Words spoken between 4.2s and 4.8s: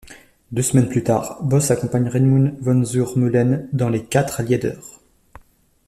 lieder.